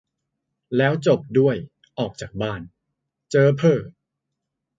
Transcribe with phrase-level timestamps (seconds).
[0.77, 1.55] แล้วจบด้วย
[1.99, 2.61] "ออกจากบ้าน"
[3.29, 3.79] เจ๊อเพ่อ